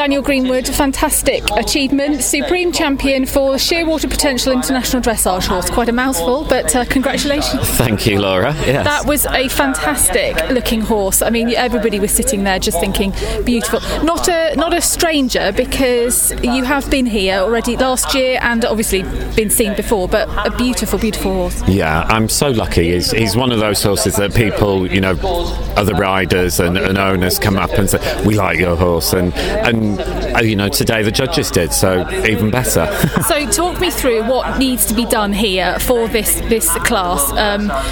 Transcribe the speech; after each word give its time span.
Daniel 0.00 0.22
Greenwood, 0.22 0.66
fantastic 0.66 1.44
achievement, 1.50 2.22
supreme 2.22 2.72
champion 2.72 3.26
for 3.26 3.56
Shearwater 3.56 4.08
Potential 4.08 4.50
International 4.50 5.02
Dressage 5.02 5.46
Horse. 5.46 5.68
Quite 5.68 5.90
a 5.90 5.92
mouthful, 5.92 6.44
but 6.44 6.74
uh, 6.74 6.86
congratulations. 6.86 7.68
Thank 7.76 8.06
you, 8.06 8.18
Laura. 8.18 8.54
Yes. 8.64 8.86
That 8.86 9.04
was 9.04 9.26
a 9.26 9.48
fantastic 9.48 10.48
looking 10.48 10.80
horse. 10.80 11.20
I 11.20 11.28
mean, 11.28 11.50
everybody 11.50 12.00
was 12.00 12.12
sitting 12.12 12.44
there 12.44 12.58
just 12.58 12.80
thinking, 12.80 13.12
beautiful. 13.44 13.80
Not 14.02 14.26
a 14.28 14.56
not 14.56 14.72
a 14.72 14.80
stranger 14.80 15.52
because 15.52 16.32
you 16.42 16.64
have 16.64 16.90
been 16.90 17.04
here 17.04 17.40
already 17.40 17.76
last 17.76 18.14
year 18.14 18.38
and 18.40 18.64
obviously 18.64 19.02
been 19.36 19.50
seen 19.50 19.76
before, 19.76 20.08
but 20.08 20.30
a 20.46 20.56
beautiful, 20.56 20.98
beautiful 20.98 21.34
horse. 21.34 21.62
Yeah, 21.68 22.04
I'm 22.04 22.30
so 22.30 22.48
lucky. 22.48 22.94
He's, 22.94 23.10
he's 23.10 23.36
one 23.36 23.52
of 23.52 23.60
those 23.60 23.82
horses 23.82 24.16
that 24.16 24.34
people, 24.34 24.90
you 24.90 25.02
know, 25.02 25.18
other 25.76 25.94
riders 25.94 26.58
and, 26.58 26.78
and 26.78 26.96
owners 26.96 27.38
come 27.38 27.58
up 27.58 27.72
and 27.72 27.90
say, 27.90 28.24
"We 28.24 28.36
like 28.36 28.58
your 28.58 28.76
horse," 28.76 29.12
and 29.12 29.34
and 29.34 29.89
uh, 29.98 30.40
you 30.40 30.56
know, 30.56 30.68
today 30.68 31.02
the 31.02 31.10
judges 31.10 31.50
did, 31.50 31.72
so 31.72 32.08
even 32.24 32.50
better. 32.50 32.86
so, 33.26 33.46
talk 33.50 33.80
me 33.80 33.90
through 33.90 34.24
what 34.24 34.58
needs 34.58 34.86
to 34.86 34.94
be 34.94 35.04
done 35.06 35.32
here 35.32 35.78
for 35.80 36.08
this 36.08 36.40
this 36.42 36.68
class, 36.80 37.30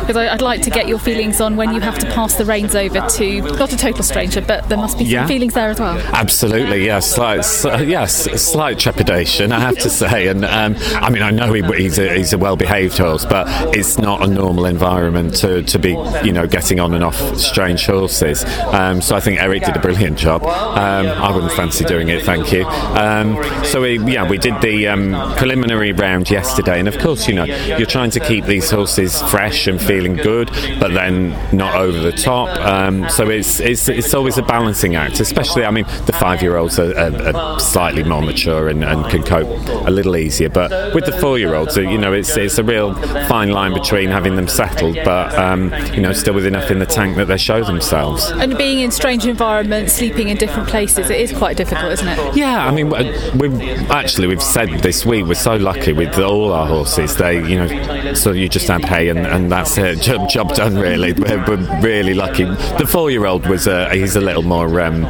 because 0.00 0.16
um, 0.16 0.22
I'd 0.22 0.42
like 0.42 0.62
to 0.62 0.70
get 0.70 0.88
your 0.88 0.98
feelings 0.98 1.40
on 1.40 1.56
when 1.56 1.74
you 1.74 1.80
have 1.80 1.98
to 1.98 2.06
pass 2.06 2.36
the 2.36 2.44
reins 2.44 2.74
over 2.74 3.00
to 3.00 3.42
not 3.42 3.72
a 3.72 3.76
total 3.76 4.02
stranger, 4.02 4.40
but 4.40 4.68
there 4.68 4.78
must 4.78 4.98
be 4.98 5.04
yeah. 5.04 5.22
some 5.22 5.28
feelings 5.28 5.54
there 5.54 5.70
as 5.70 5.80
well. 5.80 5.98
Absolutely, 6.12 6.84
yes, 6.84 7.10
slight, 7.10 7.44
yes, 7.86 8.24
slight 8.40 8.78
trepidation, 8.78 9.52
I 9.52 9.60
have 9.60 9.78
to 9.78 9.90
say, 9.90 10.28
and 10.28 10.44
um, 10.44 10.76
I 10.94 11.10
mean, 11.10 11.22
I 11.22 11.30
know 11.30 11.52
he, 11.52 11.62
he's 11.76 11.98
a, 11.98 12.14
he's 12.16 12.32
a 12.32 12.38
well-behaved 12.38 12.98
horse, 12.98 13.24
but 13.24 13.46
it's 13.76 13.98
not 13.98 14.22
a 14.22 14.26
normal 14.26 14.66
environment 14.66 15.34
to, 15.36 15.62
to 15.62 15.78
be, 15.78 15.90
you 16.24 16.32
know, 16.32 16.46
getting 16.46 16.80
on 16.80 16.94
and 16.94 17.04
off 17.04 17.16
strange 17.36 17.86
horses. 17.86 18.44
Um, 18.44 19.00
so 19.00 19.16
I 19.16 19.20
think 19.20 19.40
Eric 19.40 19.64
did 19.64 19.76
a 19.76 19.80
brilliant 19.80 20.18
job. 20.18 20.44
Um, 20.44 21.06
I 21.06 21.32
wouldn't 21.34 21.52
fancy 21.52 21.83
doing 21.84 22.08
it, 22.08 22.24
thank 22.24 22.52
you. 22.52 22.64
Um, 22.64 23.42
so 23.64 23.82
we, 23.82 23.98
yeah, 24.12 24.28
we 24.28 24.38
did 24.38 24.60
the 24.60 24.88
um, 24.88 25.12
preliminary 25.36 25.92
round 25.92 26.30
yesterday, 26.30 26.78
and 26.78 26.88
of 26.88 26.98
course, 26.98 27.28
you 27.28 27.34
know, 27.34 27.44
you're 27.44 27.86
trying 27.86 28.10
to 28.12 28.20
keep 28.20 28.44
these 28.44 28.70
horses 28.70 29.20
fresh 29.22 29.66
and 29.66 29.80
feeling 29.80 30.16
good, 30.16 30.50
but 30.80 30.92
then 30.92 31.30
not 31.56 31.74
over 31.74 31.98
the 31.98 32.12
top. 32.12 32.48
Um, 32.60 33.08
so 33.10 33.28
it's, 33.30 33.60
it's 33.60 33.88
it's 33.88 34.14
always 34.14 34.38
a 34.38 34.42
balancing 34.42 34.94
act, 34.94 35.20
especially. 35.20 35.64
I 35.64 35.70
mean, 35.70 35.84
the 36.06 36.12
five-year-olds 36.12 36.78
are, 36.78 36.96
are, 36.96 37.36
are 37.36 37.60
slightly 37.60 38.02
more 38.02 38.22
mature 38.22 38.68
and, 38.68 38.84
and, 38.84 39.04
can 39.10 39.22
cope 39.22 39.48
a 39.86 39.90
little 39.90 40.16
easier, 40.16 40.48
but 40.48 40.94
with 40.94 41.04
the 41.04 41.12
four-year-olds, 41.12 41.76
you 41.76 41.98
know, 41.98 42.12
it's 42.12 42.36
it's 42.36 42.58
a 42.58 42.64
real 42.64 42.94
fine 43.28 43.50
line 43.50 43.74
between 43.74 44.08
having 44.08 44.36
them 44.36 44.48
settled, 44.48 44.96
but 45.04 45.36
um, 45.38 45.72
you 45.92 46.00
know, 46.00 46.12
still 46.12 46.34
with 46.34 46.46
enough 46.46 46.70
in 46.70 46.78
the 46.78 46.86
tank 46.86 47.16
that 47.16 47.26
they 47.26 47.36
show 47.36 47.62
themselves. 47.62 48.30
And 48.30 48.56
being 48.56 48.80
in 48.80 48.90
strange 48.90 49.26
environments, 49.26 49.92
sleeping 49.92 50.28
in 50.28 50.36
different 50.36 50.68
places, 50.68 51.10
it 51.10 51.20
is 51.20 51.32
quite 51.32 51.56
difficult, 51.56 51.73
isn't 51.76 52.08
it? 52.08 52.36
Yeah, 52.36 52.66
I 52.66 52.70
mean, 52.70 52.90
we 53.38 53.64
actually 53.88 54.28
we've 54.28 54.42
said 54.42 54.68
this 54.80 55.04
week 55.04 55.26
we're 55.26 55.34
so 55.34 55.56
lucky 55.56 55.92
with 55.92 56.18
all 56.18 56.52
our 56.52 56.66
horses. 56.66 57.16
They, 57.16 57.46
you 57.46 57.56
know, 57.56 58.14
so 58.14 58.32
you 58.32 58.48
just 58.48 58.70
add 58.70 58.84
hay 58.84 59.08
and, 59.08 59.20
and 59.20 59.50
that's 59.50 59.76
it. 59.78 60.00
Job, 60.04 60.28
job 60.28 60.54
done. 60.54 60.76
Really, 60.76 61.12
we're, 61.12 61.44
we're 61.46 61.80
really 61.80 62.14
lucky. 62.14 62.44
The 62.44 62.86
four-year-old 62.86 63.46
was 63.46 63.66
uh, 63.66 63.88
he's 63.90 64.16
a 64.16 64.20
little 64.20 64.42
more. 64.42 64.80
Um, 64.80 65.04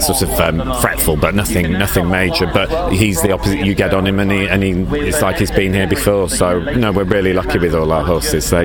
sort 0.00 0.22
of 0.22 0.30
um, 0.40 0.58
fretful, 0.80 1.16
but 1.16 1.34
nothing 1.34 1.72
nothing 1.72 2.08
major. 2.08 2.46
But 2.46 2.92
he's 2.92 3.22
the 3.22 3.32
opposite. 3.32 3.64
You 3.64 3.74
get 3.74 3.94
on 3.94 4.06
him, 4.06 4.20
and 4.20 4.30
he, 4.30 4.48
and 4.48 4.62
he 4.62 4.72
it's 5.06 5.22
like 5.22 5.36
he's 5.36 5.50
been 5.50 5.72
here 5.72 5.86
before. 5.86 6.28
So 6.28 6.60
no, 6.74 6.92
we're 6.92 7.04
really 7.04 7.32
lucky 7.32 7.58
with 7.58 7.74
all 7.74 7.92
our 7.92 8.04
horses. 8.04 8.50
They 8.50 8.64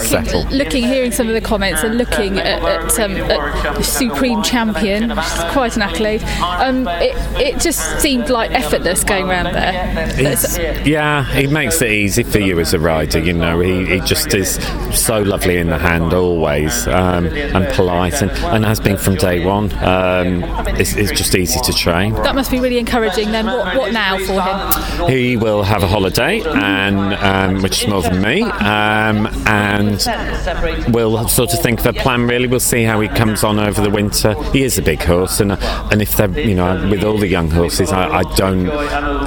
settle. 0.00 0.44
Looking, 0.50 0.84
hearing 0.84 1.12
some 1.12 1.28
of 1.28 1.34
the 1.34 1.40
comments, 1.40 1.82
and 1.82 1.98
looking 1.98 2.38
at, 2.38 2.62
at, 2.62 3.00
um, 3.00 3.16
at 3.16 3.82
Supreme 3.82 4.42
Champion, 4.42 5.10
which 5.10 5.18
is 5.18 5.44
quite 5.52 5.76
an 5.76 5.82
accolade. 5.82 6.22
Um, 6.42 6.88
it, 6.88 7.16
it 7.40 7.60
just 7.60 8.00
seemed 8.00 8.28
like 8.28 8.50
effortless 8.52 9.04
going 9.04 9.28
around 9.28 9.52
there. 9.54 9.94
It's, 10.16 10.58
yeah, 10.86 11.24
he 11.34 11.46
makes 11.46 11.80
it 11.82 11.90
easy 11.90 12.22
for 12.22 12.38
you 12.38 12.58
as 12.60 12.74
a 12.74 12.78
rider. 12.78 13.18
You 13.18 13.32
know, 13.32 13.60
he, 13.60 13.86
he 13.86 14.00
just 14.00 14.34
is 14.34 14.56
so 14.96 15.20
lovely 15.22 15.56
in 15.58 15.68
the 15.68 15.78
hand 15.78 16.12
always, 16.12 16.86
um, 16.88 17.26
and 17.26 17.68
polite, 17.74 18.22
and, 18.22 18.30
and 18.30 18.64
has 18.64 18.80
been 18.80 18.96
from 18.96 19.16
day 19.16 19.44
one. 19.44 19.72
Um, 19.84 20.42
it's, 20.78 20.94
it's, 20.94 21.12
just 21.12 21.34
easy 21.34 21.60
to 21.60 21.72
train. 21.72 22.12
That 22.14 22.34
must 22.34 22.50
be 22.50 22.60
really 22.60 22.78
encouraging. 22.78 23.32
Then, 23.32 23.46
what, 23.46 23.76
what 23.76 23.92
now 23.92 24.18
for 24.18 24.40
him? 24.40 25.10
He 25.10 25.36
will 25.36 25.62
have 25.62 25.82
a 25.82 25.86
holiday, 25.86 26.40
and 26.40 27.14
um, 27.14 27.62
which 27.62 27.82
is 27.82 27.88
more 27.88 28.02
than 28.02 28.20
me, 28.20 28.42
um, 28.42 29.26
and 29.46 30.04
we'll 30.94 31.28
sort 31.28 31.52
of 31.52 31.60
think 31.60 31.80
of 31.80 31.86
a 31.86 31.92
plan. 31.92 32.26
Really, 32.26 32.46
we'll 32.46 32.60
see 32.60 32.82
how 32.82 33.00
he 33.00 33.08
comes 33.08 33.44
on 33.44 33.58
over 33.58 33.80
the 33.80 33.90
winter. 33.90 34.34
He 34.52 34.62
is 34.62 34.78
a 34.78 34.82
big 34.82 35.02
horse, 35.02 35.40
and 35.40 35.52
and 35.52 36.02
if 36.02 36.16
they're 36.16 36.38
you 36.38 36.54
know 36.54 36.88
with 36.90 37.04
all 37.04 37.18
the 37.18 37.28
young 37.28 37.50
horses, 37.50 37.92
I, 37.92 38.18
I 38.18 38.22
don't 38.34 38.66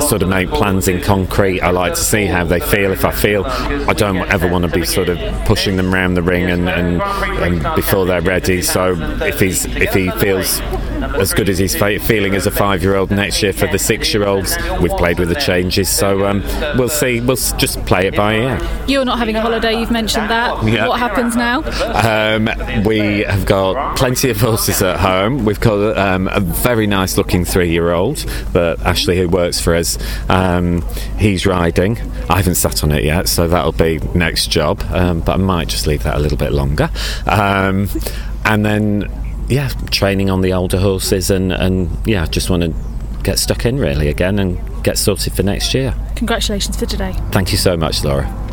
sort 0.02 0.22
of 0.22 0.30
make 0.30 0.50
plans 0.50 0.88
in 0.88 1.02
concrete. 1.02 1.62
I 1.62 1.72
like 1.72 1.94
to 1.94 2.02
see 2.02 2.26
how 2.26 2.44
they 2.44 2.60
feel. 2.60 2.92
If 2.92 3.06
I 3.06 3.12
feel 3.12 3.46
I 3.46 3.94
don't 3.94 4.18
ever 4.18 4.48
want 4.48 4.66
to 4.66 4.72
be 4.72 4.86
sort 4.86 5.10
of 5.10 5.18
pushing 5.46 5.78
them 5.78 5.94
around 5.94 6.14
the 6.14 6.22
ring 6.22 6.50
and, 6.50 6.70
and, 6.70 7.02
and 7.02 7.76
before 7.76 8.06
they're 8.06 8.22
ready. 8.22 8.62
So 8.62 8.94
if 9.22 9.40
he's 9.40 9.66
if 9.66 9.94
he 9.94 10.10
feels 10.12 10.60
as 11.04 11.34
good 11.34 11.50
as 11.50 11.58
he's 11.58 11.76
feeling 11.76 12.36
as 12.36 12.46
a 12.46 12.52
five-year-old 12.52 13.12
next 13.12 13.42
year 13.42 13.54
for 13.54 13.68
the 13.68 13.80
six-year-olds. 13.80 14.58
We've 14.82 14.92
played 14.92 15.20
with 15.20 15.30
the 15.30 15.40
changes, 15.40 15.90
so 15.90 16.26
um, 16.26 16.42
we'll 16.78 16.90
see. 16.90 17.22
We'll 17.22 17.36
just 17.36 17.84
play 17.86 18.08
it 18.08 18.16
by 18.16 18.36
ear. 18.36 18.86
You're 18.88 19.06
not 19.06 19.18
having 19.18 19.36
a 19.36 19.42
holiday. 19.42 19.80
You've 19.80 19.92
mentioned 19.92 20.30
that. 20.30 20.64
Yeah. 20.64 20.88
What 20.88 21.00
happens 21.00 21.36
now? 21.36 21.64
Um, 21.94 22.50
we 22.84 23.22
have 23.24 23.46
got 23.46 23.98
plenty 23.98 24.30
of 24.30 24.38
horses 24.40 24.82
at 24.82 25.00
home. 25.00 25.46
We've 25.46 25.60
got 25.60 25.98
um, 25.98 26.28
a 26.28 26.40
very 26.40 26.88
nice-looking 26.88 27.46
three-year-old 27.46 28.18
that 28.54 28.80
Ashley, 28.82 29.18
who 29.18 29.30
works 29.30 29.60
for 29.60 29.76
us, 29.76 29.98
um, 30.30 30.82
he's 31.18 31.46
riding. 31.46 31.98
I 32.30 32.38
haven't 32.38 32.56
sat 32.56 32.84
on 32.84 32.92
it 32.92 33.04
yet, 33.04 33.28
so 33.28 33.48
that'll 33.48 33.72
be 33.72 34.00
next 34.14 34.48
job. 34.50 34.82
Um, 34.92 35.22
but 35.22 35.34
I 35.34 35.38
might 35.38 35.68
just 35.68 35.88
leave 35.88 36.04
that 36.04 36.16
a 36.16 36.20
little 36.20 36.38
bit 36.38 36.52
longer. 36.52 36.90
Um, 37.26 37.90
and 38.46 38.66
then 38.66 39.29
yeah, 39.50 39.70
training 39.92 40.30
on 40.30 40.42
the 40.42 40.54
older 40.54 40.80
horses 40.80 41.30
and, 41.32 41.52
and 41.52 41.90
yeah, 42.08 42.26
just 42.26 42.50
want 42.50 42.64
to 42.64 42.74
get 43.24 43.40
stuck 43.40 43.66
in 43.66 43.78
really 43.78 44.08
again 44.08 44.40
and 44.40 44.58
get 44.84 44.98
sorted 44.98 45.34
for 45.34 45.44
next 45.44 45.74
year. 45.74 45.94
Congratulations 46.16 46.78
for 46.78 46.86
today. 46.86 47.14
Thank 47.32 47.52
you 47.52 47.58
so 47.58 47.76
much, 47.76 48.04
Laura. 48.04 48.49